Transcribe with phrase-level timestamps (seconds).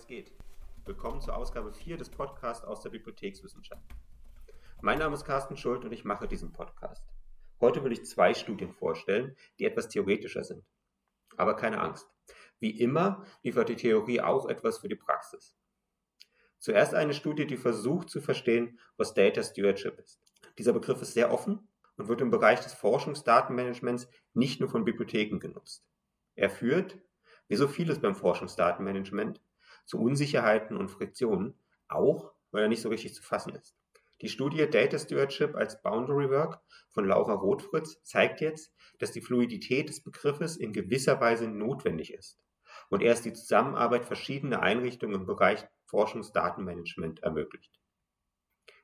[0.00, 0.32] was geht?
[0.86, 3.84] Willkommen zur Ausgabe 4 des Podcasts aus der Bibliothekswissenschaft.
[4.80, 7.04] Mein Name ist Carsten Schuld und ich mache diesen Podcast.
[7.60, 10.64] Heute will ich zwei Studien vorstellen, die etwas theoretischer sind.
[11.36, 12.08] Aber keine Angst.
[12.60, 15.54] Wie immer liefert die Theorie auch etwas für die Praxis.
[16.58, 20.18] Zuerst eine Studie, die versucht zu verstehen, was Data Stewardship ist.
[20.56, 25.40] Dieser Begriff ist sehr offen und wird im Bereich des Forschungsdatenmanagements nicht nur von Bibliotheken
[25.40, 25.86] genutzt.
[26.36, 26.98] Er führt,
[27.48, 29.42] wie so vieles beim Forschungsdatenmanagement,
[29.84, 31.54] zu Unsicherheiten und Friktionen,
[31.88, 33.76] auch weil er nicht so richtig zu fassen ist.
[34.20, 39.88] Die Studie Data Stewardship als Boundary Work von Laura Rothfritz zeigt jetzt, dass die Fluidität
[39.88, 42.38] des Begriffes in gewisser Weise notwendig ist
[42.90, 47.80] und erst die Zusammenarbeit verschiedener Einrichtungen im Bereich Forschungsdatenmanagement ermöglicht.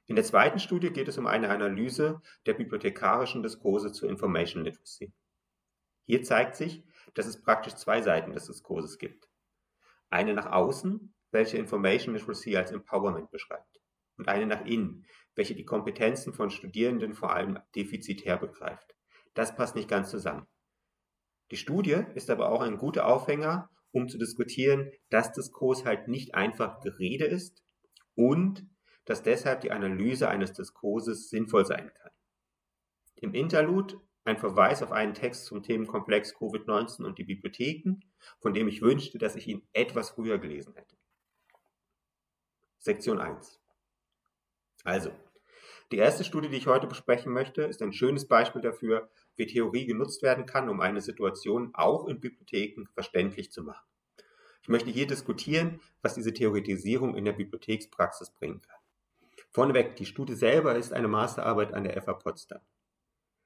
[0.07, 5.13] In der zweiten Studie geht es um eine Analyse der bibliothekarischen Diskurse zur Information Literacy.
[6.05, 9.29] Hier zeigt sich, dass es praktisch zwei Seiten des Diskurses gibt.
[10.11, 13.81] Eine nach außen, welche Information Literacy als Empowerment beschreibt,
[14.17, 18.95] und eine nach innen, welche die Kompetenzen von Studierenden vor allem defizitär begreift.
[19.35, 20.47] Das passt nicht ganz zusammen.
[21.51, 26.35] Die Studie ist aber auch ein guter Aufhänger, um zu diskutieren, dass Diskurs halt nicht
[26.35, 27.63] einfach Gerede ist
[28.15, 28.67] und
[29.05, 32.11] dass deshalb die Analyse eines Diskurses sinnvoll sein kann.
[33.17, 38.01] Im Interlude ein Verweis auf einen Text zum Themenkomplex Covid-19 und die Bibliotheken,
[38.41, 40.97] von dem ich wünschte, dass ich ihn etwas früher gelesen hätte.
[42.79, 43.61] Sektion 1.
[44.85, 45.11] Also,
[45.93, 49.87] die erste Studie, die ich heute besprechen möchte, ist ein schönes Beispiel dafür, wie Theorie
[49.87, 53.85] genutzt werden kann, um eine Situation auch in Bibliotheken verständlich zu machen.
[54.63, 58.81] Ich möchte hier diskutieren, was diese Theoretisierung in der Bibliothekspraxis bringen kann.
[59.53, 62.61] Vorneweg, die Studie selber ist eine Masterarbeit an der FA Potsdam.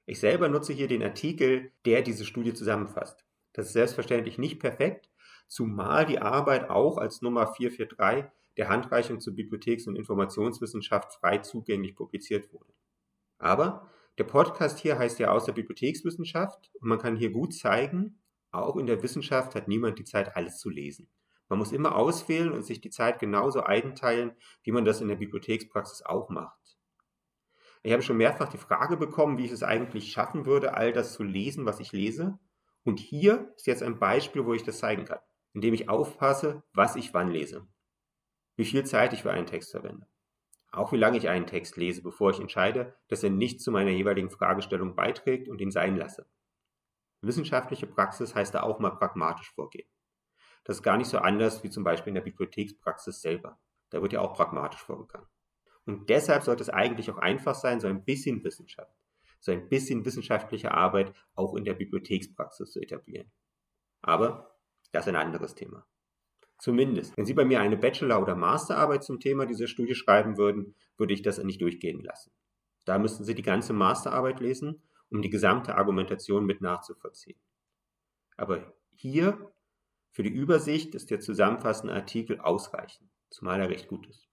[0.05, 3.25] Ich selber nutze hier den Artikel, der diese Studie zusammenfasst.
[3.53, 5.09] Das ist selbstverständlich nicht perfekt,
[5.47, 11.95] zumal die Arbeit auch als Nummer 443 der Handreichung zur Bibliotheks- und Informationswissenschaft frei zugänglich
[11.95, 12.73] publiziert wurde.
[13.37, 18.21] Aber der Podcast hier heißt ja aus der Bibliothekswissenschaft und man kann hier gut zeigen,
[18.51, 21.09] auch in der Wissenschaft hat niemand die Zeit, alles zu lesen.
[21.47, 24.31] Man muss immer auswählen und sich die Zeit genauso einteilen,
[24.63, 26.60] wie man das in der Bibliothekspraxis auch macht.
[27.83, 31.13] Ich habe schon mehrfach die Frage bekommen, wie ich es eigentlich schaffen würde, all das
[31.13, 32.37] zu lesen, was ich lese.
[32.83, 35.19] Und hier ist jetzt ein Beispiel, wo ich das zeigen kann,
[35.53, 37.67] indem ich aufpasse, was ich wann lese.
[38.55, 40.07] Wie viel Zeit ich für einen Text verwende.
[40.71, 43.91] Auch wie lange ich einen Text lese, bevor ich entscheide, dass er nicht zu meiner
[43.91, 46.27] jeweiligen Fragestellung beiträgt und ihn sein lasse.
[47.21, 49.87] Wissenschaftliche Praxis heißt da auch mal pragmatisch vorgehen.
[50.63, 53.59] Das ist gar nicht so anders wie zum Beispiel in der Bibliothekspraxis selber.
[53.89, 55.27] Da wird ja auch pragmatisch vorgegangen.
[55.91, 58.95] Und deshalb sollte es eigentlich auch einfach sein, so ein bisschen Wissenschaft,
[59.41, 63.29] so ein bisschen wissenschaftliche Arbeit auch in der Bibliothekspraxis zu etablieren.
[64.01, 64.55] Aber
[64.93, 65.85] das ist ein anderes Thema.
[66.59, 70.75] Zumindest, wenn Sie bei mir eine Bachelor- oder Masterarbeit zum Thema dieser Studie schreiben würden,
[70.95, 72.31] würde ich das nicht durchgehen lassen.
[72.85, 77.39] Da müssten Sie die ganze Masterarbeit lesen, um die gesamte Argumentation mit nachzuvollziehen.
[78.37, 79.51] Aber hier
[80.11, 84.30] für die Übersicht ist der zusammenfassende Artikel ausreichend, zumal er recht gut ist.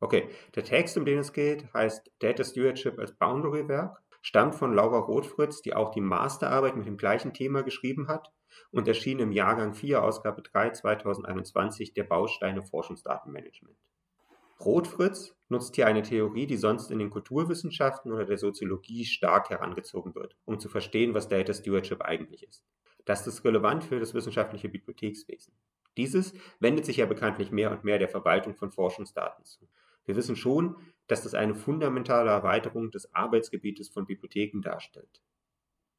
[0.00, 4.72] Okay, der Text, um den es geht, heißt Data Stewardship als Boundary Werk, stammt von
[4.72, 8.32] Laura Rothfritz, die auch die Masterarbeit mit dem gleichen Thema geschrieben hat
[8.70, 13.76] und erschien im Jahrgang 4, Ausgabe 3 2021 der Bausteine Forschungsdatenmanagement.
[14.60, 20.14] Rothfritz nutzt hier eine Theorie, die sonst in den Kulturwissenschaften oder der Soziologie stark herangezogen
[20.14, 22.64] wird, um zu verstehen, was Data Stewardship eigentlich ist.
[23.06, 25.54] Das ist relevant für das wissenschaftliche Bibliothekswesen.
[25.96, 29.66] Dieses wendet sich ja bekanntlich mehr und mehr der Verwaltung von Forschungsdaten zu.
[30.04, 35.20] Wir wissen schon, dass das eine fundamentale Erweiterung des Arbeitsgebietes von Bibliotheken darstellt.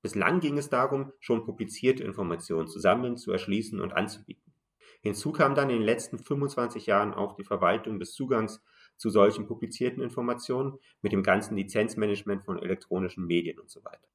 [0.02, 4.54] Bislang ging es darum, schon publizierte Informationen zu sammeln, zu erschließen und anzubieten.
[5.02, 8.62] Hinzu kam dann in den letzten 25 Jahren auch die Verwaltung des Zugangs
[8.98, 14.08] zu solchen publizierten Informationen mit dem ganzen Lizenzmanagement von elektronischen Medien und so weiter.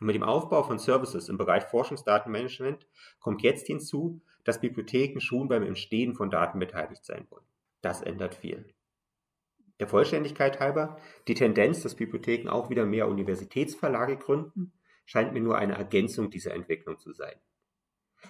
[0.00, 2.88] Und mit dem Aufbau von Services im Bereich Forschungsdatenmanagement
[3.20, 7.46] kommt jetzt hinzu, dass Bibliotheken schon beim Entstehen von Daten beteiligt sein wollen.
[7.82, 8.74] Das ändert viel.
[9.82, 10.96] Der Vollständigkeit halber,
[11.26, 14.72] die Tendenz, dass Bibliotheken auch wieder mehr Universitätsverlage gründen,
[15.06, 17.34] scheint mir nur eine Ergänzung dieser Entwicklung zu sein.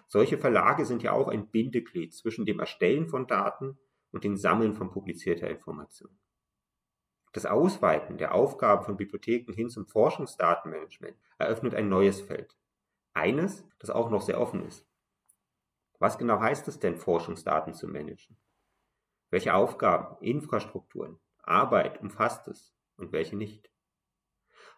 [0.09, 3.79] Solche Verlage sind ja auch ein Bindeglied zwischen dem Erstellen von Daten
[4.13, 6.19] und dem Sammeln von publizierter Information.
[7.35, 12.57] Das Ausweiten der Aufgaben von Bibliotheken hin zum Forschungsdatenmanagement eröffnet ein neues Feld.
[13.13, 14.89] Eines, das auch noch sehr offen ist.
[15.99, 18.39] Was genau heißt es denn, Forschungsdaten zu managen?
[19.29, 23.71] Welche Aufgaben, Infrastrukturen, Arbeit umfasst es und welche nicht.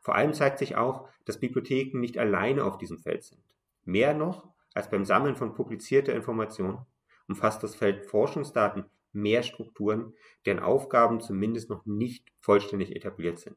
[0.01, 3.43] Vor allem zeigt sich auch, dass Bibliotheken nicht alleine auf diesem Feld sind.
[3.85, 6.85] Mehr noch als beim Sammeln von publizierter Information
[7.29, 10.13] umfasst das Feld Forschungsdaten mehr Strukturen,
[10.45, 13.57] deren Aufgaben zumindest noch nicht vollständig etabliert sind.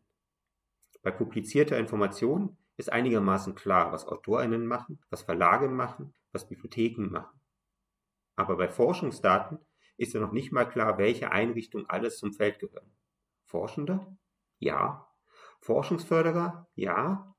[1.01, 7.39] Bei publizierter Information ist einigermaßen klar, was AutorInnen machen, was Verlage machen, was Bibliotheken machen.
[8.36, 9.57] Aber bei Forschungsdaten
[9.97, 12.91] ist ja noch nicht mal klar, welche Einrichtungen alles zum Feld gehören.
[13.45, 14.05] Forschende?
[14.59, 15.07] Ja.
[15.59, 16.67] Forschungsförderer?
[16.75, 17.35] Ja.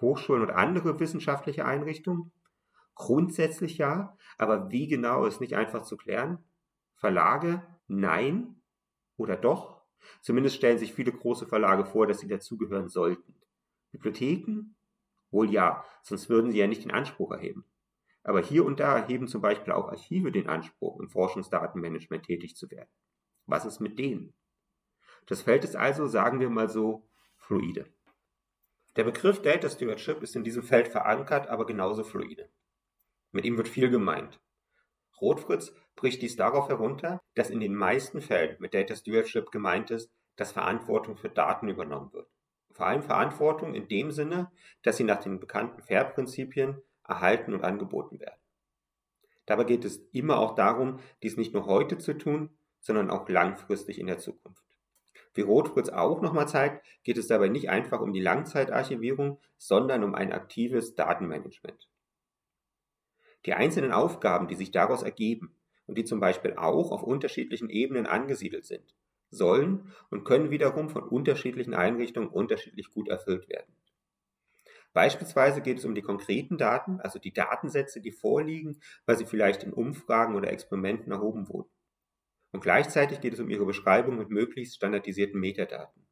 [0.00, 2.32] Hochschulen und andere wissenschaftliche Einrichtungen?
[2.94, 6.44] Grundsätzlich ja, aber wie genau ist nicht einfach zu klären.
[6.96, 7.66] Verlage?
[7.86, 8.62] Nein.
[9.16, 9.82] Oder doch?
[10.20, 13.34] Zumindest stellen sich viele große Verlage vor, dass sie dazugehören sollten.
[13.90, 14.76] Bibliotheken?
[15.30, 17.64] Wohl ja, sonst würden sie ja nicht den Anspruch erheben.
[18.22, 22.70] Aber hier und da erheben zum Beispiel auch Archive den Anspruch, im Forschungsdatenmanagement tätig zu
[22.70, 22.90] werden.
[23.46, 24.34] Was ist mit denen?
[25.26, 27.86] Das Feld ist also, sagen wir mal so, fluide.
[28.96, 32.50] Der Begriff Data Stewardship ist in diesem Feld verankert, aber genauso fluide.
[33.32, 34.40] Mit ihm wird viel gemeint.
[35.20, 40.10] Rotfritz bricht dies darauf herunter, dass in den meisten Fällen mit Data Stewardship gemeint ist,
[40.36, 42.28] dass Verantwortung für Daten übernommen wird.
[42.72, 44.50] Vor allem Verantwortung in dem Sinne,
[44.82, 46.80] dass sie nach den bekannten FAIR-Prinzipien
[47.10, 48.40] erhalten und angeboten werden.
[49.46, 53.98] Dabei geht es immer auch darum, dies nicht nur heute zu tun, sondern auch langfristig
[53.98, 54.64] in der Zukunft.
[55.34, 60.14] Wie Rotfritz auch nochmal zeigt, geht es dabei nicht einfach um die Langzeitarchivierung, sondern um
[60.14, 61.88] ein aktives Datenmanagement.
[63.46, 65.54] Die einzelnen Aufgaben, die sich daraus ergeben
[65.86, 68.94] und die zum Beispiel auch auf unterschiedlichen Ebenen angesiedelt sind,
[69.30, 73.72] sollen und können wiederum von unterschiedlichen Einrichtungen unterschiedlich gut erfüllt werden.
[74.92, 79.62] Beispielsweise geht es um die konkreten Daten, also die Datensätze, die vorliegen, weil sie vielleicht
[79.62, 81.70] in Umfragen oder Experimenten erhoben wurden.
[82.52, 86.06] Und gleichzeitig geht es um ihre Beschreibung mit möglichst standardisierten Metadaten.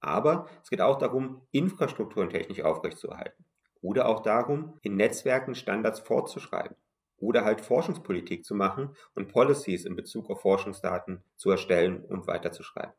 [0.00, 3.44] Aber es geht auch darum, Infrastrukturen technisch aufrechtzuerhalten.
[3.80, 6.76] Oder auch darum, in Netzwerken Standards fortzuschreiben.
[7.16, 12.94] Oder halt Forschungspolitik zu machen und Policies in Bezug auf Forschungsdaten zu erstellen und weiterzuschreiben.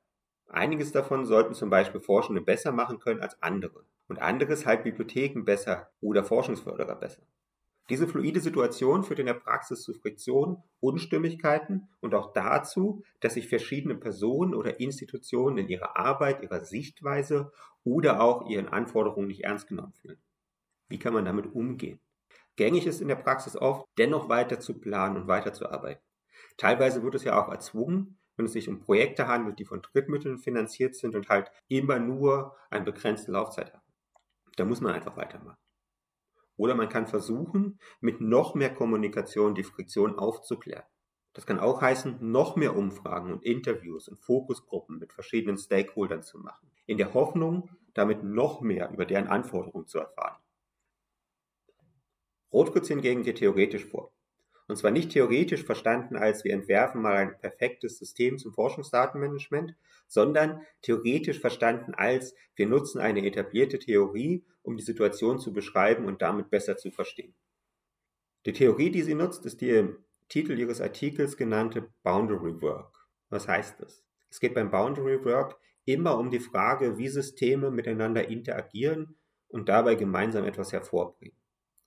[0.47, 3.85] Einiges davon sollten zum Beispiel Forschende besser machen können als andere.
[4.07, 7.23] Und anderes halt Bibliotheken besser oder Forschungsförderer besser.
[7.89, 13.49] Diese fluide Situation führt in der Praxis zu Friktionen, Unstimmigkeiten und auch dazu, dass sich
[13.49, 17.51] verschiedene Personen oder Institutionen in ihrer Arbeit, ihrer Sichtweise
[17.83, 20.21] oder auch ihren Anforderungen nicht ernst genommen fühlen.
[20.87, 21.99] Wie kann man damit umgehen?
[22.55, 26.03] Gängig ist in der Praxis oft, dennoch weiter zu planen und weiterzuarbeiten.
[26.57, 30.37] Teilweise wird es ja auch erzwungen, wenn es sich um Projekte handelt, die von Drittmitteln
[30.37, 33.82] finanziert sind und halt immer nur eine begrenzte Laufzeit haben.
[34.55, 35.57] Da muss man einfach weitermachen.
[36.55, 40.85] Oder man kann versuchen, mit noch mehr Kommunikation die Friktion aufzuklären.
[41.33, 46.37] Das kann auch heißen, noch mehr Umfragen und Interviews und Fokusgruppen mit verschiedenen Stakeholdern zu
[46.37, 50.41] machen, in der Hoffnung, damit noch mehr über deren Anforderungen zu erfahren.
[52.51, 54.13] Rotkreuz hingegen geht theoretisch vor.
[54.67, 59.75] Und zwar nicht theoretisch verstanden als wir entwerfen mal ein perfektes System zum Forschungsdatenmanagement,
[60.07, 66.21] sondern theoretisch verstanden als wir nutzen eine etablierte Theorie, um die Situation zu beschreiben und
[66.21, 67.33] damit besser zu verstehen.
[68.45, 69.97] Die Theorie, die sie nutzt, ist die im
[70.29, 73.07] Titel ihres Artikels genannte Boundary Work.
[73.29, 74.03] Was heißt das?
[74.29, 79.17] Es geht beim Boundary Work immer um die Frage, wie Systeme miteinander interagieren
[79.47, 81.37] und dabei gemeinsam etwas hervorbringen.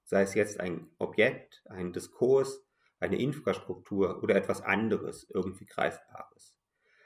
[0.04, 2.65] Sei es jetzt ein Objekt, ein Diskurs,
[3.00, 6.59] eine Infrastruktur oder etwas anderes, irgendwie Greifbares.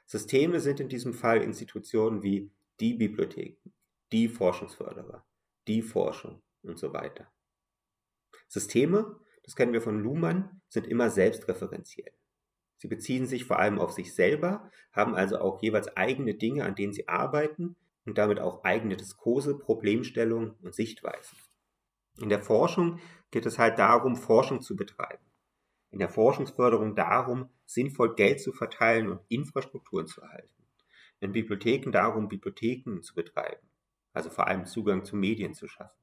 [0.07, 3.73] Systeme sind in diesem Fall Institutionen wie die Bibliotheken,
[4.13, 5.25] die Forschungsförderer,
[5.69, 7.31] die Forschung und so weiter.
[8.49, 12.13] Systeme, das kennen wir von Luhmann, sind immer selbstreferenziell.
[12.79, 16.75] Sie beziehen sich vor allem auf sich selber, haben also auch jeweils eigene Dinge, an
[16.75, 21.37] denen sie arbeiten und damit auch eigene Diskurse, Problemstellungen und Sichtweisen.
[22.19, 22.99] In der Forschung
[23.31, 25.30] geht es halt darum, Forschung zu betreiben
[25.91, 30.49] in der Forschungsförderung darum, sinnvoll Geld zu verteilen und Infrastrukturen zu erhalten.
[31.21, 33.67] In Bibliotheken darum, Bibliotheken zu betreiben,
[34.13, 36.01] also vor allem Zugang zu Medien zu schaffen.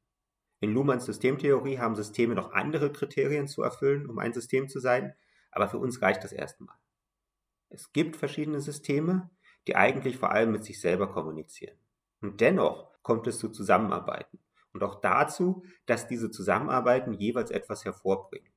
[0.59, 5.13] In Luhmanns Systemtheorie haben Systeme noch andere Kriterien zu erfüllen, um ein System zu sein,
[5.51, 6.75] aber für uns reicht das erstmal.
[7.69, 9.29] Es gibt verschiedene Systeme,
[9.67, 11.77] die eigentlich vor allem mit sich selber kommunizieren.
[12.21, 14.39] Und dennoch kommt es zu Zusammenarbeiten
[14.73, 18.51] und auch dazu, dass diese Zusammenarbeiten jeweils etwas hervorbringen.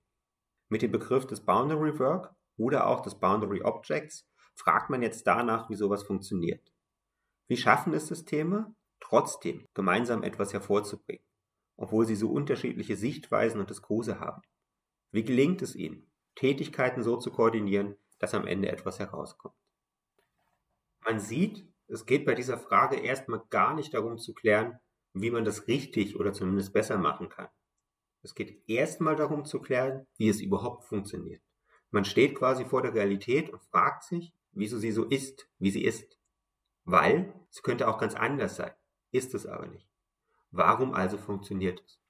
[0.72, 4.24] Mit dem Begriff des Boundary Work oder auch des Boundary Objects
[4.54, 6.72] fragt man jetzt danach, wie sowas funktioniert.
[7.48, 11.24] Wie schaffen es Systeme, trotzdem gemeinsam etwas hervorzubringen,
[11.76, 14.42] obwohl sie so unterschiedliche Sichtweisen und Diskurse haben?
[15.10, 19.56] Wie gelingt es ihnen, Tätigkeiten so zu koordinieren, dass am Ende etwas herauskommt?
[21.04, 24.78] Man sieht, es geht bei dieser Frage erstmal gar nicht darum zu klären,
[25.14, 27.48] wie man das richtig oder zumindest besser machen kann.
[28.22, 31.42] Es geht erstmal darum zu klären, wie es überhaupt funktioniert.
[31.90, 35.84] Man steht quasi vor der Realität und fragt sich, wieso sie so ist, wie sie
[35.84, 36.18] ist.
[36.84, 38.72] Weil es könnte auch ganz anders sein,
[39.10, 39.88] ist es aber nicht.
[40.50, 42.00] Warum also funktioniert es?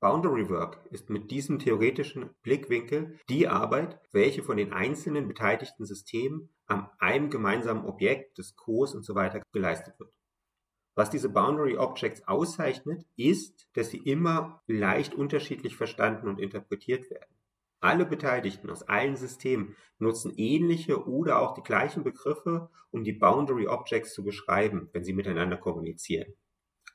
[0.00, 6.50] Boundary Work ist mit diesem theoretischen Blickwinkel die Arbeit, welche von den einzelnen beteiligten Systemen
[6.66, 9.14] an einem gemeinsamen Objekt des Cos und so
[9.52, 10.12] geleistet wird.
[10.96, 17.36] Was diese Boundary Objects auszeichnet, ist, dass sie immer leicht unterschiedlich verstanden und interpretiert werden.
[17.78, 23.68] Alle Beteiligten aus allen Systemen nutzen ähnliche oder auch die gleichen Begriffe, um die Boundary
[23.68, 26.34] Objects zu beschreiben, wenn sie miteinander kommunizieren.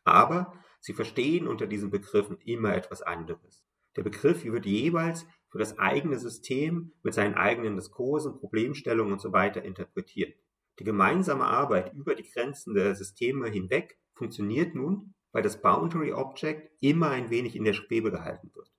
[0.03, 3.63] Aber Sie verstehen unter diesen Begriffen immer etwas anderes.
[3.95, 9.31] Der Begriff wird jeweils für das eigene System mit seinen eigenen Diskursen, Problemstellungen und so
[9.31, 10.35] interpretiert.
[10.81, 16.71] Die gemeinsame Arbeit über die Grenzen der Systeme hinweg funktioniert nun, weil das Boundary Object
[16.79, 18.73] immer ein wenig in der Schwebe gehalten wird.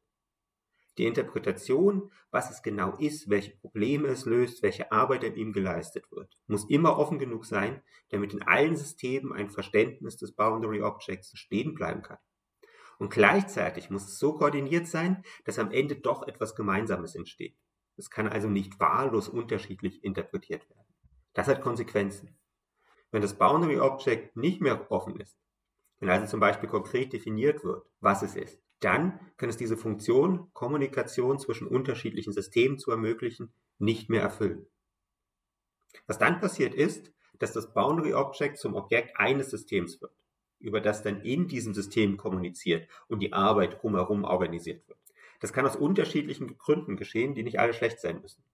[0.98, 6.10] Die Interpretation, was es genau ist, welche Probleme es löst, welche Arbeit an ihm geleistet
[6.10, 11.38] wird, muss immer offen genug sein, damit in allen Systemen ein Verständnis des Boundary Objects
[11.38, 12.18] stehen bleiben kann.
[12.98, 17.56] Und gleichzeitig muss es so koordiniert sein, dass am Ende doch etwas Gemeinsames entsteht.
[17.96, 20.91] Es kann also nicht wahllos unterschiedlich interpretiert werden.
[21.34, 22.36] Das hat Konsequenzen.
[23.10, 25.38] Wenn das Boundary Object nicht mehr offen ist,
[26.00, 30.52] wenn also zum Beispiel konkret definiert wird, was es ist, dann kann es diese Funktion,
[30.52, 34.66] Kommunikation zwischen unterschiedlichen Systemen zu ermöglichen, nicht mehr erfüllen.
[36.06, 40.12] Was dann passiert ist, dass das Boundary Object zum Objekt eines Systems wird,
[40.58, 44.98] über das dann in diesem System kommuniziert und die Arbeit drumherum organisiert wird.
[45.40, 48.44] Das kann aus unterschiedlichen Gründen geschehen, die nicht alle schlecht sein müssen.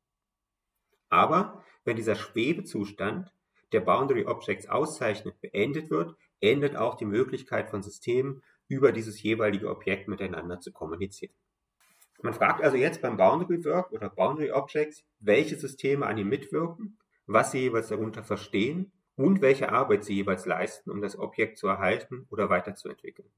[1.11, 3.33] Aber wenn dieser Schwebezustand
[3.73, 9.71] der Boundary Objects auszeichnet, beendet wird, endet auch die Möglichkeit von Systemen, über dieses jeweilige
[9.71, 11.33] Objekt miteinander zu kommunizieren.
[12.21, 16.99] Man fragt also jetzt beim Boundary Work oder Boundary Objects, welche Systeme an ihm mitwirken,
[17.25, 21.69] was sie jeweils darunter verstehen und welche Arbeit sie jeweils leisten, um das Objekt zu
[21.69, 23.31] erhalten oder weiterzuentwickeln.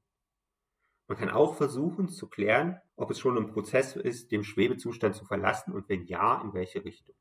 [1.07, 5.23] Man kann auch versuchen zu klären, ob es schon im Prozess ist, den Schwebezustand zu
[5.23, 7.15] verlassen und wenn ja, in welche Richtung.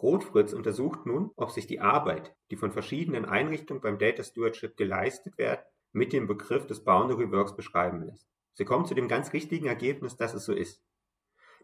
[0.00, 5.38] Rotfritz untersucht nun, ob sich die Arbeit, die von verschiedenen Einrichtungen beim Data Stewardship geleistet
[5.38, 5.60] wird,
[5.92, 8.28] mit dem Begriff des Boundary Works beschreiben lässt.
[8.52, 10.82] Sie kommt zu dem ganz richtigen Ergebnis, dass es so ist.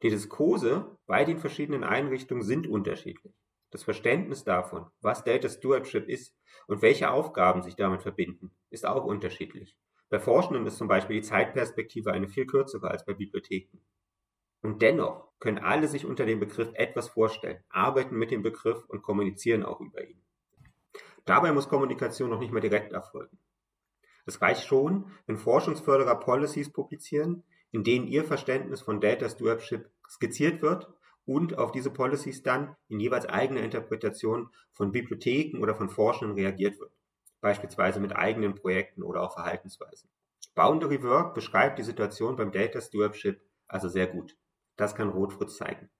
[0.02, 3.34] Die Diskurse bei den verschiedenen Einrichtungen sind unterschiedlich.
[3.70, 6.36] Das Verständnis davon, was Data Stewardship ist
[6.66, 9.76] und welche Aufgaben sich damit verbinden, ist auch unterschiedlich.
[10.10, 13.78] Bei Forschenden ist zum Beispiel die Zeitperspektive eine viel kürzere als bei Bibliotheken.
[14.62, 19.02] Und dennoch können alle sich unter dem Begriff etwas vorstellen, arbeiten mit dem Begriff und
[19.02, 20.22] kommunizieren auch über ihn.
[21.24, 23.38] Dabei muss Kommunikation noch nicht mehr direkt erfolgen.
[24.24, 27.42] Es reicht schon, wenn Forschungsförderer Policies publizieren,
[27.72, 30.88] in denen ihr Verständnis von Data Stewardship skizziert wird
[31.24, 36.78] und auf diese Policies dann in jeweils eigener Interpretation von Bibliotheken oder von Forschenden reagiert
[36.78, 36.92] wird,
[37.40, 40.08] beispielsweise mit eigenen Projekten oder auch Verhaltensweisen.
[40.54, 43.40] Boundary Work beschreibt die Situation beim Data Stewardship
[43.72, 44.36] also sehr gut.
[44.76, 45.90] Das kann Rotfritz zeigen.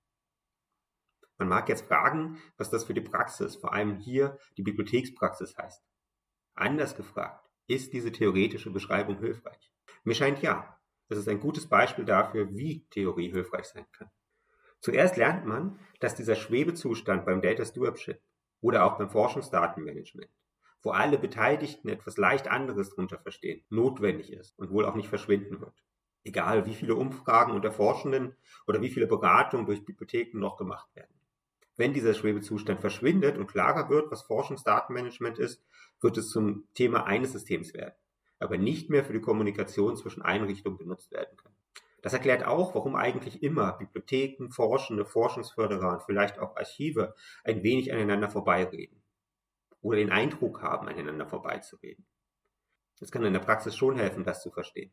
[1.39, 5.83] Man mag jetzt fragen, was das für die Praxis, vor allem hier die Bibliothekspraxis heißt.
[6.55, 9.73] Anders gefragt, ist diese theoretische Beschreibung hilfreich?
[10.05, 10.79] Mir scheint ja.
[11.09, 14.11] Das ist ein gutes Beispiel dafür, wie Theorie hilfreich sein kann.
[14.81, 18.21] Zuerst lernt man, dass dieser Schwebezustand beim Data Stewardship
[18.61, 20.31] oder auch beim Forschungsdatenmanagement,
[20.81, 25.61] wo alle Beteiligten etwas leicht anderes darunter verstehen, notwendig ist und wohl auch nicht verschwinden
[25.61, 25.75] wird.
[26.25, 28.37] Egal wie viele Umfragen unter Forschenden
[28.67, 31.13] oder wie viele Beratungen durch Bibliotheken noch gemacht werden.
[31.77, 35.65] Wenn dieser Schwebezustand verschwindet und klarer wird, was Forschungsdatenmanagement ist,
[36.01, 37.95] wird es zum Thema eines Systems werden,
[38.39, 41.57] aber nicht mehr für die Kommunikation zwischen Einrichtungen benutzt werden können.
[42.03, 47.15] Das erklärt auch, warum eigentlich immer Bibliotheken, Forschende, Forschungsförderer und vielleicht auch Archive
[47.45, 49.03] ein wenig aneinander vorbeireden
[49.81, 52.05] oder den Eindruck haben, aneinander vorbeizureden.
[53.01, 54.93] Es kann in der Praxis schon helfen, das zu verstehen.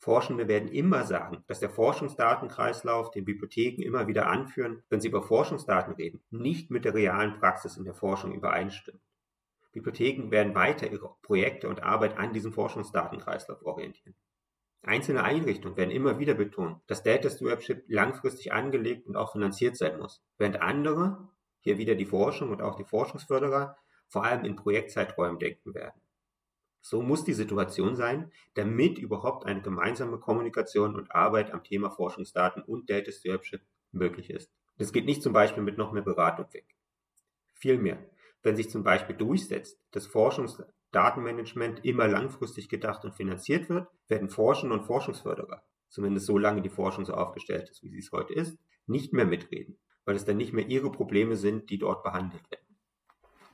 [0.00, 5.22] Forschende werden immer sagen, dass der Forschungsdatenkreislauf, den Bibliotheken immer wieder anführen, wenn sie über
[5.22, 9.02] Forschungsdaten reden, nicht mit der realen Praxis in der Forschung übereinstimmt.
[9.72, 14.14] Bibliotheken werden weiter ihre Projekte und Arbeit an diesem Forschungsdatenkreislauf orientieren.
[14.82, 19.98] Einzelne Einrichtungen werden immer wieder betonen, dass Data Stewardship langfristig angelegt und auch finanziert sein
[19.98, 21.28] muss, während andere,
[21.60, 23.76] hier wieder die Forschung und auch die Forschungsförderer,
[24.08, 26.00] vor allem in Projektzeiträumen denken werden.
[26.88, 32.62] So muss die Situation sein, damit überhaupt eine gemeinsame Kommunikation und Arbeit am Thema Forschungsdaten
[32.62, 33.60] und Data Stewardship
[33.92, 34.50] möglich ist.
[34.78, 36.64] Das geht nicht zum Beispiel mit noch mehr Beratung weg.
[37.52, 37.98] Vielmehr,
[38.42, 44.74] wenn sich zum Beispiel durchsetzt, dass Forschungsdatenmanagement immer langfristig gedacht und finanziert wird, werden Forschende
[44.74, 49.12] und Forschungsförderer, zumindest solange die Forschung so aufgestellt ist, wie sie es heute ist, nicht
[49.12, 52.67] mehr mitreden, weil es dann nicht mehr ihre Probleme sind, die dort behandelt werden.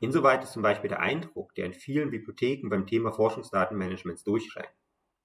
[0.00, 4.72] Insoweit ist zum Beispiel der Eindruck, der in vielen Bibliotheken beim Thema Forschungsdatenmanagements durchscheint,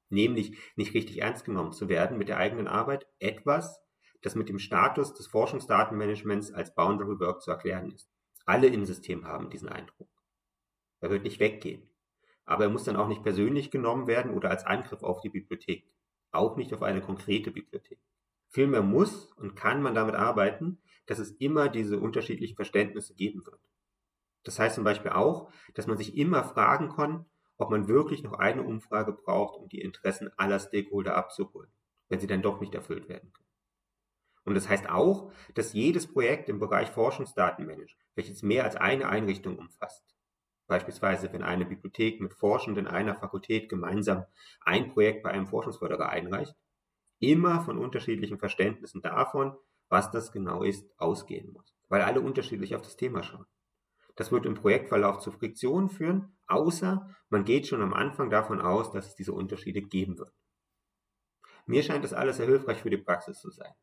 [0.10, 3.82] nämlich nicht richtig ernst genommen zu werden mit der eigenen Arbeit, etwas,
[4.22, 8.10] das mit dem Status des Forschungsdatenmanagements als Boundary Work zu erklären ist.
[8.46, 10.10] Alle im System haben diesen Eindruck.
[11.02, 11.90] Er wird nicht weggehen.
[12.46, 15.86] Aber er muss dann auch nicht persönlich genommen werden oder als Angriff auf die Bibliothek.
[16.32, 18.00] Auch nicht auf eine konkrete Bibliothek.
[18.48, 23.60] Vielmehr muss und kann man damit arbeiten, dass es immer diese unterschiedlichen Verständnisse geben wird.
[24.44, 27.26] Das heißt zum Beispiel auch, dass man sich immer fragen kann,
[27.58, 31.72] ob man wirklich noch eine Umfrage braucht, um die Interessen aller Stakeholder abzuholen,
[32.08, 33.50] wenn sie dann doch nicht erfüllt werden können.
[34.46, 39.60] Und das heißt auch, dass jedes Projekt im Bereich Forschungsdatenmanagement, welches mehr als eine Einrichtung
[39.60, 40.04] umfasst,
[40.68, 44.26] beispielsweise wenn eine Bibliothek mit Forschenden einer Fakultät gemeinsam
[44.62, 46.56] ein Projekt bei einem Forschungsförderer einreicht,
[47.20, 49.58] immer von unterschiedlichen Verständnissen davon,
[49.90, 53.46] was das genau ist, ausgehen muss, weil alle unterschiedlich auf das Thema schauen.
[54.20, 58.92] Das wird im Projektverlauf zu Friktionen führen, außer man geht schon am Anfang davon aus,
[58.92, 60.34] dass es diese Unterschiede geben wird.
[61.66, 63.74] Mir scheint das alles sehr hilfreich für die Praxis zu sein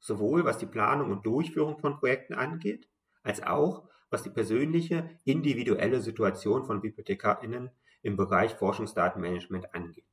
[0.00, 2.88] sowohl was die Planung und Durchführung von Projekten angeht,
[3.22, 7.70] als auch was die persönliche, individuelle Situation von BibliothekarInnen
[8.02, 10.06] im Bereich Forschungsdatenmanagement angeht.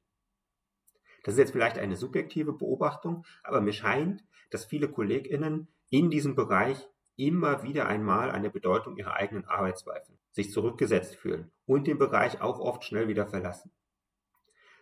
[1.23, 6.35] Das ist jetzt vielleicht eine subjektive Beobachtung, aber mir scheint, dass viele KollegInnen in diesem
[6.35, 6.87] Bereich
[7.17, 11.97] immer wieder einmal an der Bedeutung ihrer eigenen Arbeit zweifeln, sich zurückgesetzt fühlen und den
[11.97, 13.71] Bereich auch oft schnell wieder verlassen.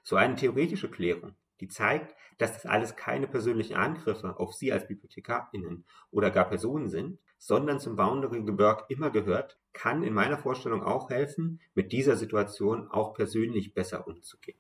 [0.03, 4.87] So eine theoretische Klärung die zeigt, dass das alles keine persönlichen Angriffe auf Sie als
[4.87, 10.83] BibliothekarInnen oder gar Personen sind, sondern zum Boundary Work immer gehört, kann in meiner Vorstellung
[10.83, 14.59] auch helfen, mit dieser Situation auch persönlich besser umzugehen.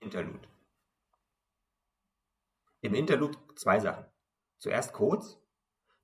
[0.00, 0.55] Interlude.
[2.86, 4.04] Im Interlude zwei Sachen.
[4.58, 5.40] Zuerst kurz,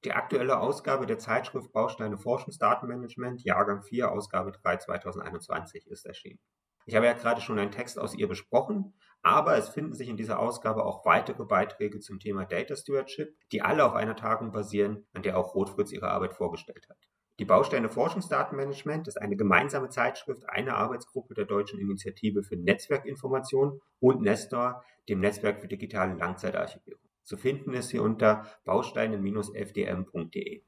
[0.04, 6.40] die aktuelle Ausgabe der Zeitschrift Bausteine Forschungsdatenmanagement, Jahrgang 4, Ausgabe 3 2021 ist erschienen.
[6.84, 10.16] Ich habe ja gerade schon einen Text aus ihr besprochen, aber es finden sich in
[10.16, 15.06] dieser Ausgabe auch weitere Beiträge zum Thema Data Stewardship, die alle auf einer Tagung basieren,
[15.12, 16.98] an der auch Rotfritz ihre Arbeit vorgestellt hat.
[17.42, 24.22] Die Bausteine Forschungsdatenmanagement ist eine gemeinsame Zeitschrift einer Arbeitsgruppe der Deutschen Initiative für Netzwerkinformation und
[24.22, 27.02] Nestor, dem Netzwerk für digitale Langzeitarchivierung.
[27.24, 30.62] Zu finden ist sie unter bausteine-fdm.de.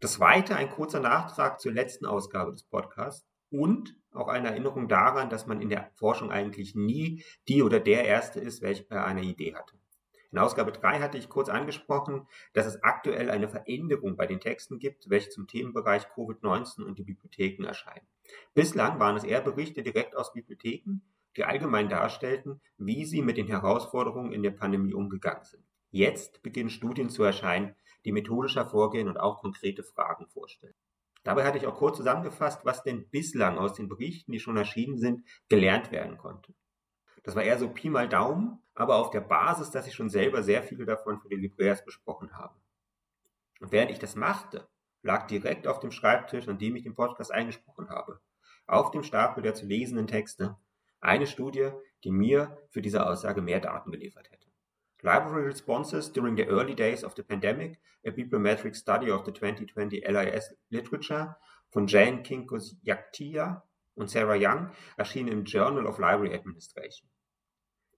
[0.00, 5.30] Das zweite ein kurzer Nachtrag zur letzten Ausgabe des Podcasts und auch eine Erinnerung daran,
[5.30, 9.54] dass man in der Forschung eigentlich nie die oder der Erste ist, welcher eine Idee
[9.54, 9.79] hatte.
[10.32, 14.78] In Ausgabe 3 hatte ich kurz angesprochen, dass es aktuell eine Veränderung bei den Texten
[14.78, 18.06] gibt, welche zum Themenbereich Covid-19 und die Bibliotheken erscheinen.
[18.54, 21.00] Bislang waren es eher Berichte direkt aus Bibliotheken,
[21.36, 25.64] die allgemein darstellten, wie sie mit den Herausforderungen in der Pandemie umgegangen sind.
[25.90, 30.74] Jetzt beginnen Studien zu erscheinen, die methodischer vorgehen und auch konkrete Fragen vorstellen.
[31.24, 34.98] Dabei hatte ich auch kurz zusammengefasst, was denn bislang aus den Berichten, die schon erschienen
[34.98, 36.54] sind, gelernt werden konnte.
[37.22, 40.42] Das war eher so Pi mal Daumen, aber auf der Basis, dass ich schon selber
[40.42, 42.54] sehr viele davon für die Libraires besprochen habe.
[43.60, 44.68] Und während ich das machte,
[45.02, 48.20] lag direkt auf dem Schreibtisch, an dem ich den Podcast eingesprochen habe,
[48.66, 50.56] auf dem Stapel der zu lesenden Texte,
[51.00, 51.70] eine Studie,
[52.04, 54.48] die mir für diese Aussage mehr Daten geliefert hätte.
[55.02, 60.04] Library Responses During the Early Days of the Pandemic, a Bibliometric Study of the 2020
[60.06, 61.36] LIS Literature
[61.70, 63.62] von Jane Kinkos Yaktia
[64.00, 67.08] und Sarah Young erschien im Journal of Library Administration.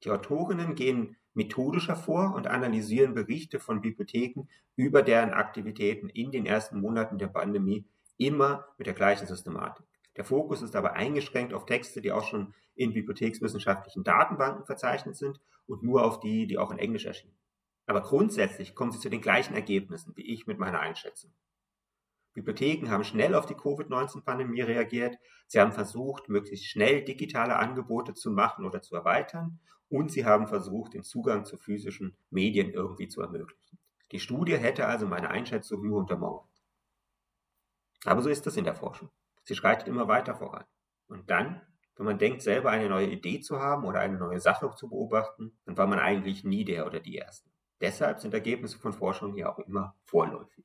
[0.05, 6.47] Die Autorinnen gehen methodischer vor und analysieren Berichte von Bibliotheken über deren Aktivitäten in den
[6.47, 7.87] ersten Monaten der Pandemie
[8.19, 9.87] immer mit der gleichen Systematik.
[10.17, 15.41] Der Fokus ist aber eingeschränkt auf Texte, die auch schon in bibliothekswissenschaftlichen Datenbanken verzeichnet sind
[15.67, 17.37] und nur auf die, die auch in Englisch erschienen.
[17.87, 21.33] Aber grundsätzlich kommen sie zu den gleichen Ergebnissen wie ich mit meiner Einschätzung.
[22.35, 25.19] Bibliotheken haben schnell auf die Covid-19-Pandemie reagiert.
[25.47, 29.61] Sie haben versucht, möglichst schnell digitale Angebote zu machen oder zu erweitern.
[29.89, 33.79] Und sie haben versucht, den Zugang zu physischen Medien irgendwie zu ermöglichen.
[34.11, 36.49] Die Studie hätte also meine Einschätzung nur untermauert.
[38.05, 39.11] Aber so ist das in der Forschung.
[39.45, 40.65] Sie schreitet immer weiter voran.
[41.09, 41.61] Und dann,
[41.97, 45.59] wenn man denkt, selber eine neue Idee zu haben oder eine neue Sache zu beobachten,
[45.67, 47.51] dann war man eigentlich nie der oder die Erste.
[47.81, 50.65] Deshalb sind Ergebnisse von Forschung ja auch immer vorläufig.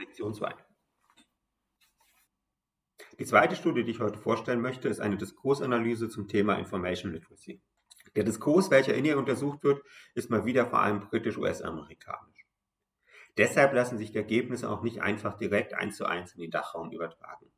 [0.00, 0.54] Sektion 2.
[3.18, 7.60] Die zweite Studie, die ich heute vorstellen möchte, ist eine Diskursanalyse zum Thema Information Literacy.
[8.16, 9.82] Der Diskurs, welcher in ihr untersucht wird,
[10.14, 12.46] ist mal wieder vor allem britisch-US-amerikanisch.
[13.36, 16.90] Deshalb lassen sich die Ergebnisse auch nicht einfach direkt eins zu eins in den Dachraum
[16.92, 17.52] übertragen.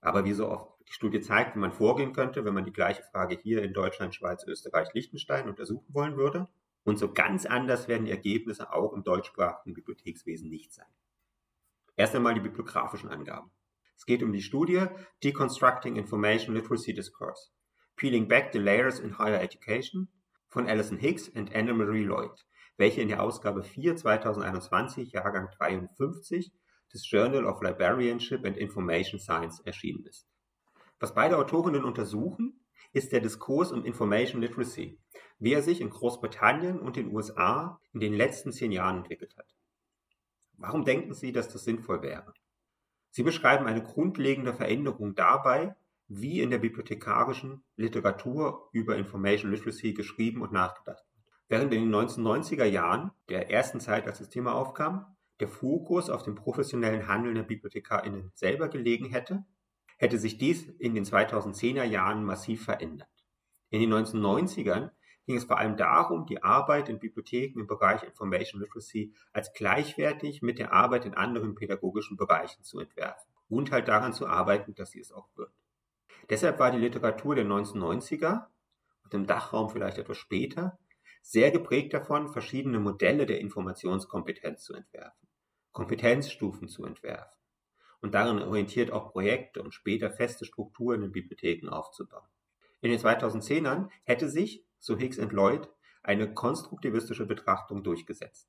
[0.00, 3.04] Aber wie so oft, Die Studie zeigt, wie man vorgehen könnte, wenn man die gleiche
[3.04, 6.48] Frage hier in Deutschland, Schweiz, Österreich, Liechtenstein untersuchen wollen würde.
[6.82, 10.88] Und so ganz anders werden die Ergebnisse auch im deutschsprachigen Bibliothekswesen nicht sein.
[11.98, 13.50] Erst einmal die bibliografischen Angaben.
[13.96, 14.86] Es geht um die Studie
[15.24, 17.50] Deconstructing Information Literacy Discourse,
[17.96, 20.06] Peeling Back the Layers in Higher Education
[20.46, 26.52] von Alison Hicks und Anne-Marie Lloyd, welche in der Ausgabe 4 2021, Jahrgang 53
[26.94, 30.28] des Journal of Librarianship and Information Science erschienen ist.
[31.00, 35.00] Was beide Autorinnen untersuchen, ist der Diskurs um Information Literacy,
[35.40, 39.57] wie er sich in Großbritannien und den USA in den letzten zehn Jahren entwickelt hat.
[40.58, 42.34] Warum denken Sie, dass das sinnvoll wäre?
[43.10, 45.76] Sie beschreiben eine grundlegende Veränderung dabei,
[46.08, 51.24] wie in der bibliothekarischen Literatur über Information Literacy geschrieben und nachgedacht wird.
[51.48, 56.24] Während in den 1990er Jahren, der ersten Zeit, als das Thema aufkam, der Fokus auf
[56.24, 59.44] dem professionellen Handeln der BibliothekarInnen selber gelegen hätte,
[59.96, 63.08] hätte sich dies in den 2010er Jahren massiv verändert.
[63.70, 64.90] In den 1990ern
[65.28, 70.40] ging es vor allem darum, die Arbeit in Bibliotheken im Bereich Information Literacy als gleichwertig
[70.40, 74.92] mit der Arbeit in anderen pädagogischen Bereichen zu entwerfen und halt daran zu arbeiten, dass
[74.92, 75.52] sie es auch wird.
[76.30, 78.46] Deshalb war die Literatur der 1990er
[79.04, 80.78] und im Dachraum vielleicht etwas später
[81.20, 85.28] sehr geprägt davon, verschiedene Modelle der Informationskompetenz zu entwerfen,
[85.72, 87.36] Kompetenzstufen zu entwerfen
[88.00, 92.26] und darin orientiert auch Projekte und später feste Strukturen in Bibliotheken aufzubauen.
[92.80, 95.68] In den 2010ern hätte sich, so Higgs und Lloyd,
[96.02, 98.48] eine konstruktivistische Betrachtung durchgesetzt.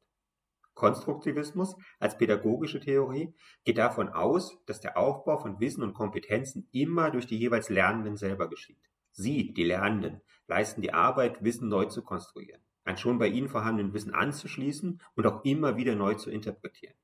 [0.79, 3.33] Konstruktivismus als pädagogische Theorie
[3.65, 8.15] geht davon aus, dass der Aufbau von Wissen und Kompetenzen immer durch die jeweils Lernenden
[8.15, 8.79] selber geschieht.
[9.11, 13.93] Sie, die Lernenden, leisten die Arbeit, Wissen neu zu konstruieren, ein schon bei ihnen vorhandenen
[13.93, 16.95] Wissen anzuschließen und auch immer wieder neu zu interpretieren.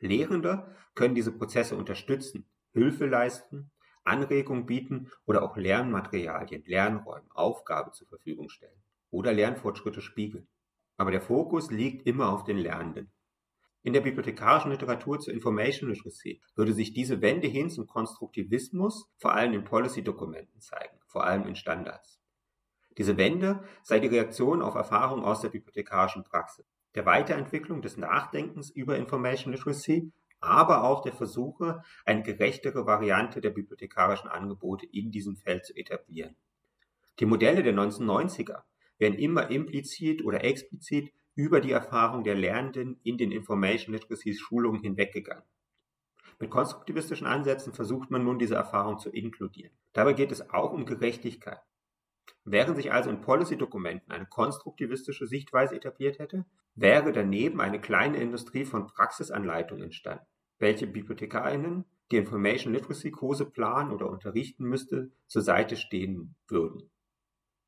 [0.00, 3.70] Lehrende können diese Prozesse unterstützen, Hilfe leisten,
[4.04, 10.48] Anregungen bieten oder auch Lernmaterialien, Lernräume, Aufgabe zur Verfügung stellen oder Lernfortschritte spiegeln.
[10.96, 13.10] Aber der Fokus liegt immer auf den Lernenden.
[13.82, 19.32] In der bibliothekarischen Literatur zur Information Literacy würde sich diese Wende hin zum Konstruktivismus vor
[19.32, 22.20] allem in Policy-Dokumenten zeigen, vor allem in Standards.
[22.98, 28.68] Diese Wende sei die Reaktion auf Erfahrungen aus der bibliothekarischen Praxis, der Weiterentwicklung des Nachdenkens
[28.68, 35.36] über Information Literacy, aber auch der Versuche, eine gerechtere Variante der bibliothekarischen Angebote in diesem
[35.36, 36.34] Feld zu etablieren.
[37.18, 38.62] Die Modelle der 1990er
[38.98, 44.80] werden immer implizit oder explizit über die Erfahrung der Lernenden in den Information Literacy Schulungen
[44.80, 45.44] hinweggegangen.
[46.38, 49.72] Mit konstruktivistischen Ansätzen versucht man nun diese Erfahrung zu inkludieren.
[49.92, 51.60] Dabei geht es auch um Gerechtigkeit.
[52.44, 58.64] Während sich also in Policy-Dokumenten eine konstruktivistische Sichtweise etabliert hätte, wäre daneben eine kleine Industrie
[58.64, 60.26] von Praxisanleitungen entstanden,
[60.58, 66.90] welche BibliothekarInnen, die Information Literacy Kurse planen oder unterrichten müsste, zur Seite stehen würden.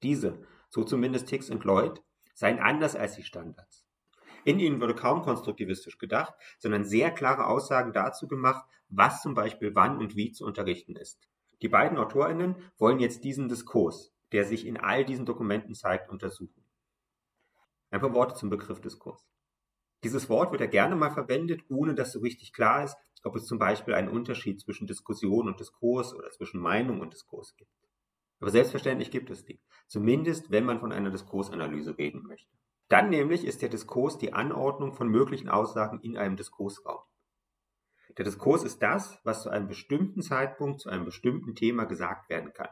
[0.03, 2.03] Diese, so zumindest Hicks und Lloyd,
[2.35, 3.87] seien anders als die Standards.
[4.45, 9.75] In ihnen wurde kaum konstruktivistisch gedacht, sondern sehr klare Aussagen dazu gemacht, was zum Beispiel
[9.75, 11.29] wann und wie zu unterrichten ist.
[11.63, 16.65] Die beiden AutorInnen wollen jetzt diesen Diskurs, der sich in all diesen Dokumenten zeigt, untersuchen.
[17.91, 19.27] Ein paar Worte zum Begriff Diskurs.
[20.03, 23.47] Dieses Wort wird ja gerne mal verwendet, ohne dass so richtig klar ist, ob es
[23.47, 27.71] zum Beispiel einen Unterschied zwischen Diskussion und Diskurs oder zwischen Meinung und Diskurs gibt.
[28.41, 29.61] Aber selbstverständlich gibt es die.
[29.87, 32.51] Zumindest, wenn man von einer Diskursanalyse reden möchte.
[32.89, 37.01] Dann nämlich ist der Diskurs die Anordnung von möglichen Aussagen in einem Diskursraum.
[38.19, 42.53] Der Diskurs ist das, was zu einem bestimmten Zeitpunkt zu einem bestimmten Thema gesagt werden
[42.53, 42.69] kann.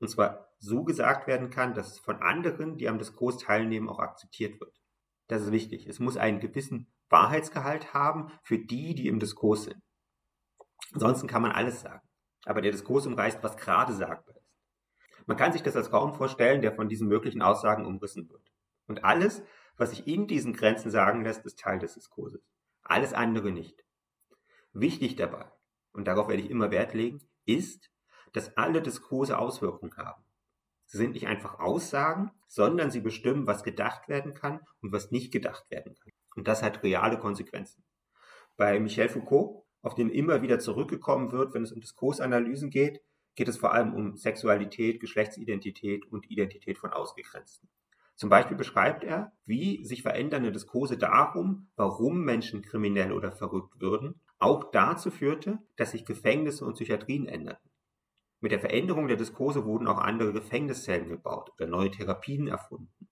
[0.00, 3.98] Und zwar so gesagt werden kann, dass es von anderen, die am Diskurs teilnehmen, auch
[3.98, 4.74] akzeptiert wird.
[5.28, 5.86] Das ist wichtig.
[5.86, 9.80] Es muss einen gewissen Wahrheitsgehalt haben für die, die im Diskurs sind.
[10.92, 12.06] Ansonsten kann man alles sagen.
[12.44, 14.40] Aber der Diskurs umreißt, was gerade sagbar ist.
[15.26, 18.50] Man kann sich das als Raum vorstellen, der von diesen möglichen Aussagen umrissen wird.
[18.86, 19.42] Und alles,
[19.76, 22.42] was sich in diesen Grenzen sagen lässt, ist Teil des Diskurses.
[22.82, 23.84] Alles andere nicht.
[24.72, 25.50] Wichtig dabei,
[25.92, 27.89] und darauf werde ich immer Wert legen, ist,
[28.32, 30.22] dass alle Diskurse Auswirkungen haben.
[30.86, 35.32] Sie sind nicht einfach Aussagen, sondern sie bestimmen, was gedacht werden kann und was nicht
[35.32, 36.12] gedacht werden kann.
[36.34, 37.84] Und das hat reale Konsequenzen.
[38.56, 43.00] Bei Michel Foucault, auf den immer wieder zurückgekommen wird, wenn es um Diskursanalysen geht,
[43.36, 47.68] geht es vor allem um Sexualität, Geschlechtsidentität und Identität von Ausgegrenzten.
[48.16, 54.20] Zum Beispiel beschreibt er, wie sich verändernde Diskurse darum, warum Menschen kriminell oder verrückt würden,
[54.38, 57.69] auch dazu führte, dass sich Gefängnisse und Psychiatrien änderten.
[58.40, 63.08] Mit der Veränderung der Diskurse wurden auch andere Gefängniszellen gebaut oder neue Therapien erfunden.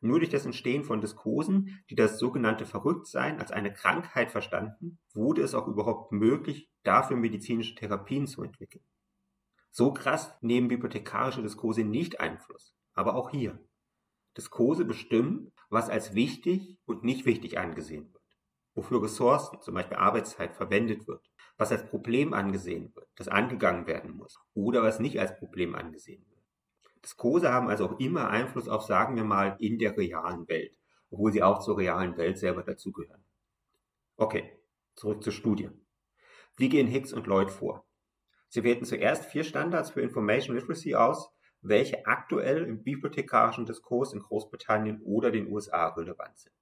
[0.00, 5.42] Nur durch das Entstehen von Diskursen, die das sogenannte Verrücktsein als eine Krankheit verstanden, wurde
[5.42, 8.84] es auch überhaupt möglich, dafür medizinische Therapien zu entwickeln.
[9.70, 12.74] So krass nehmen bibliothekarische Diskurse nicht Einfluss.
[12.94, 13.58] Aber auch hier.
[14.36, 18.22] Diskurse bestimmen, was als wichtig und nicht wichtig angesehen wird.
[18.74, 21.27] Wofür Ressourcen, zum Beispiel Arbeitszeit, verwendet wird.
[21.58, 24.38] Was als Problem angesehen wird, das angegangen werden muss.
[24.54, 26.38] Oder was nicht als Problem angesehen wird.
[27.04, 30.76] Diskurse haben also auch immer Einfluss auf, sagen wir mal, in der realen Welt.
[31.10, 33.24] Obwohl sie auch zur realen Welt selber dazugehören.
[34.16, 34.52] Okay,
[34.94, 35.70] zurück zur Studie.
[36.56, 37.84] Wie gehen Hicks und Lloyd vor?
[38.48, 44.20] Sie wählten zuerst vier Standards für Information Literacy aus, welche aktuell im bibliothekarischen Diskurs in
[44.20, 46.54] Großbritannien oder den USA relevant sind.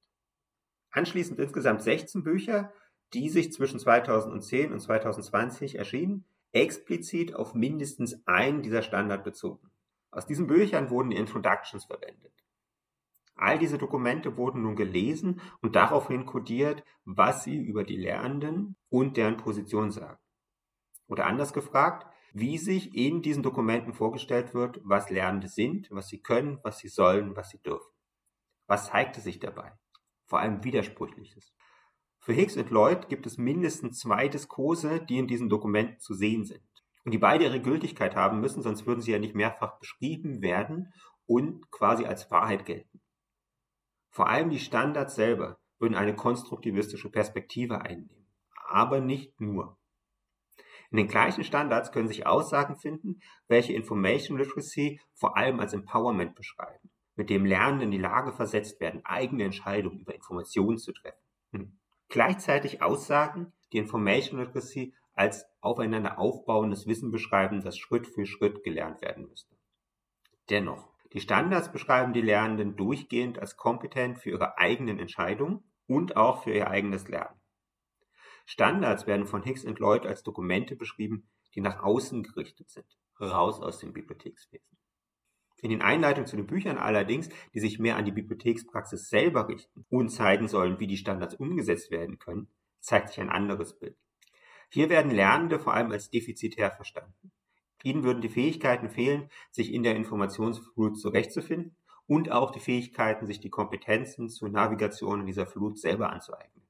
[0.91, 2.73] Anschließend insgesamt 16 Bücher,
[3.13, 9.71] die sich zwischen 2010 und 2020 erschienen, explizit auf mindestens einen dieser Standard bezogen.
[10.11, 12.33] Aus diesen Büchern wurden die Introductions verwendet.
[13.35, 19.19] All diese Dokumente wurden nun gelesen und daraufhin kodiert, was sie über die Lernenden und
[19.19, 20.19] deren Position sagen.
[21.07, 26.21] Oder anders gefragt, wie sich in diesen Dokumenten vorgestellt wird, was Lernende sind, was sie
[26.21, 27.93] können, was sie sollen, was sie dürfen.
[28.67, 29.73] Was zeigte sich dabei?
[30.25, 31.55] Vor allem Widersprüchliches.
[32.27, 36.45] Für Higgs und Lloyd gibt es mindestens zwei Diskurse, die in diesen Dokumenten zu sehen
[36.45, 36.61] sind.
[37.05, 40.93] Und die beide ihre Gültigkeit haben müssen, sonst würden sie ja nicht mehrfach beschrieben werden
[41.27, 43.01] und quasi als Wahrheit gelten.
[44.11, 48.27] Vor allem die Standards selber würden eine konstruktivistische Perspektive einnehmen,
[48.67, 49.79] aber nicht nur.
[50.91, 56.35] In den gleichen Standards können sich Aussagen finden, welche Information Literacy vor allem als Empowerment
[56.35, 61.23] beschreiben, mit dem Lernende in die Lage versetzt werden, eigene Entscheidungen über Informationen zu treffen.
[61.53, 61.79] Hm.
[62.09, 69.01] Gleichzeitig Aussagen, die Information Literacy als aufeinander aufbauendes Wissen beschreiben, das Schritt für Schritt gelernt
[69.01, 69.57] werden müsste.
[70.51, 76.43] Dennoch, die Standards beschreiben die Lernenden durchgehend als kompetent für ihre eigenen Entscheidungen und auch
[76.45, 77.41] für ihr eigenes Lernen.
[78.45, 82.87] Standards werden von Hicks und Lloyd als Dokumente beschrieben, die nach außen gerichtet sind,
[83.21, 84.79] raus aus dem Bibliothekswesen.
[85.63, 89.87] In den Einleitungen zu den Büchern allerdings, die sich mehr an die Bibliothekspraxis selber richten
[89.89, 92.49] und zeigen sollen, wie die Standards umgesetzt werden können,
[92.81, 93.97] zeigt sich ein anderes Bild.
[94.71, 97.33] Hier werden Lernende vor allem als defizitär verstanden.
[97.83, 103.41] Ihnen würden die Fähigkeiten fehlen, sich in der Informationsflut zurechtzufinden und auch die Fähigkeiten, sich
[103.41, 106.67] die Kompetenzen zur Navigation in dieser Flut selber anzueignen.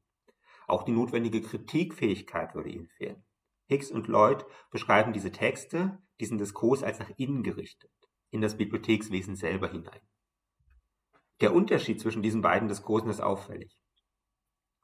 [0.66, 3.24] Auch die notwendige Kritikfähigkeit würde ihnen fehlen.
[3.66, 7.90] Hicks und Lloyd beschreiben diese Texte, diesen Diskurs als nach innen gerichtet,
[8.36, 10.00] in das Bibliothekswesen selber hinein.
[11.40, 13.76] Der Unterschied zwischen diesen beiden Diskursen ist auffällig.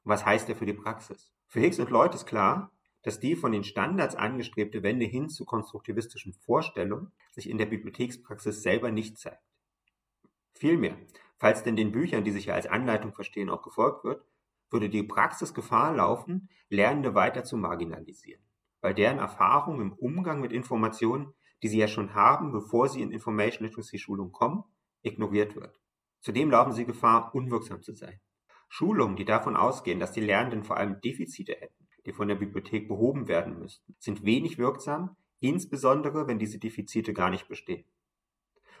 [0.03, 1.33] Was heißt er für die Praxis?
[1.47, 2.71] Für Hicks und Lloyd ist klar,
[3.03, 8.63] dass die von den Standards angestrebte Wende hin zu konstruktivistischen Vorstellungen sich in der Bibliothekspraxis
[8.63, 9.41] selber nicht zeigt.
[10.53, 10.97] Vielmehr,
[11.37, 14.25] falls denn den Büchern, die sich ja als Anleitung verstehen, auch gefolgt wird,
[14.69, 18.41] würde die Praxis Gefahr laufen, Lernende weiter zu marginalisieren,
[18.81, 23.11] weil deren Erfahrung im Umgang mit Informationen, die sie ja schon haben, bevor sie in
[23.11, 24.63] Information Literacy Schulung kommen,
[25.01, 25.79] ignoriert wird.
[26.19, 28.19] Zudem laufen sie Gefahr, unwirksam zu sein.
[28.67, 32.87] Schulungen, die davon ausgehen, dass die Lernenden vor allem Defizite hätten, die von der Bibliothek
[32.87, 37.85] behoben werden müssten, sind wenig wirksam, insbesondere wenn diese Defizite gar nicht bestehen.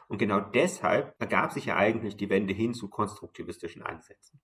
[0.07, 4.41] Und genau deshalb ergab sich ja eigentlich die Wende hin zu konstruktivistischen Ansätzen.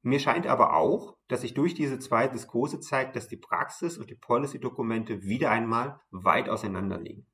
[0.00, 4.10] Mir scheint aber auch, dass sich durch diese zwei Diskurse zeigt, dass die Praxis und
[4.10, 7.26] die Policy-Dokumente wieder einmal weit auseinander liegen.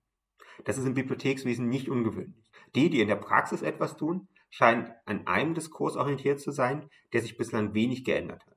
[0.64, 2.50] Das ist im Bibliothekswesen nicht ungewöhnlich.
[2.74, 7.22] Die, die in der Praxis etwas tun, scheinen an einem Diskurs orientiert zu sein, der
[7.22, 8.56] sich bislang wenig geändert hat.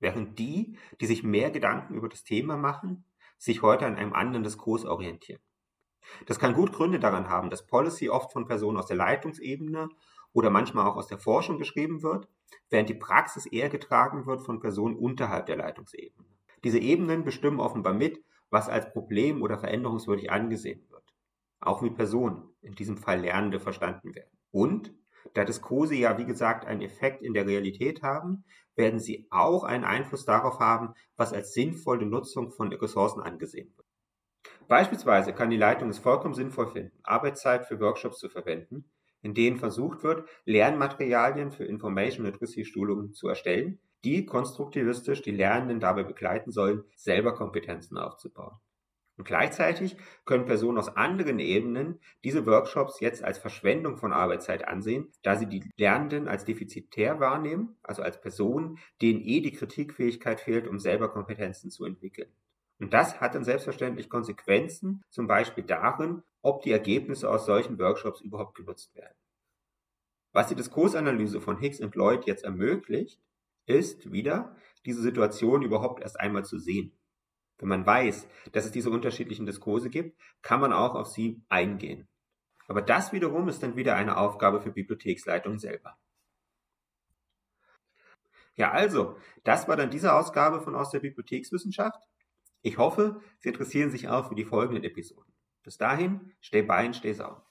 [0.00, 3.04] Während die, die sich mehr Gedanken über das Thema machen,
[3.36, 5.40] sich heute an einem anderen Diskurs orientieren.
[6.26, 9.88] Das kann gut Gründe daran haben, dass Policy oft von Personen aus der Leitungsebene
[10.32, 12.28] oder manchmal auch aus der Forschung geschrieben wird,
[12.70, 16.26] während die Praxis eher getragen wird von Personen unterhalb der Leitungsebene.
[16.64, 20.97] Diese Ebenen bestimmen offenbar mit, was als Problem oder veränderungswürdig angesehen wird.
[21.60, 24.38] Auch wie Personen, in diesem Fall Lernende, verstanden werden.
[24.50, 24.94] Und,
[25.34, 28.44] da Diskurse ja wie gesagt einen Effekt in der Realität haben,
[28.76, 33.86] werden sie auch einen Einfluss darauf haben, was als sinnvolle Nutzung von Ressourcen angesehen wird.
[34.68, 38.90] Beispielsweise kann die Leitung es vollkommen sinnvoll finden, Arbeitszeit für Workshops zu verwenden,
[39.22, 45.80] in denen versucht wird, Lernmaterialien für Information Literacy Schulungen zu erstellen, die konstruktivistisch die Lernenden
[45.80, 48.58] dabei begleiten sollen, selber Kompetenzen aufzubauen.
[49.18, 55.10] Und gleichzeitig können Personen aus anderen Ebenen diese Workshops jetzt als Verschwendung von Arbeitszeit ansehen,
[55.22, 60.68] da sie die Lernenden als defizitär wahrnehmen, also als Personen, denen eh die Kritikfähigkeit fehlt,
[60.68, 62.32] um selber Kompetenzen zu entwickeln.
[62.78, 68.20] Und das hat dann selbstverständlich Konsequenzen, zum Beispiel darin, ob die Ergebnisse aus solchen Workshops
[68.20, 69.16] überhaupt genutzt werden.
[70.32, 73.20] Was die Diskursanalyse von Hicks und Lloyd jetzt ermöglicht,
[73.66, 74.54] ist wieder,
[74.86, 76.92] diese Situation überhaupt erst einmal zu sehen.
[77.58, 82.08] Wenn man weiß, dass es diese unterschiedlichen Diskurse gibt, kann man auch auf sie eingehen.
[82.68, 85.98] Aber das wiederum ist dann wieder eine Aufgabe für Bibliotheksleitungen selber.
[88.54, 92.02] Ja, also, das war dann diese Ausgabe von aus der Bibliothekswissenschaft.
[92.62, 95.32] Ich hoffe, Sie interessieren sich auch für die folgenden Episoden.
[95.62, 97.47] Bis dahin, stay bei und stay sauber.